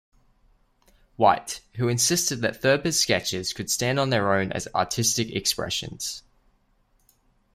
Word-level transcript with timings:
White, 1.15 1.59
who 1.75 1.87
insisted 1.87 2.37
that 2.37 2.59
Thurber's 2.59 2.99
sketches 2.99 3.53
could 3.53 3.69
stand 3.69 3.99
on 3.99 4.09
their 4.09 4.33
own 4.33 4.51
as 4.51 4.67
artistic 4.73 5.29
expressions. 5.29 6.23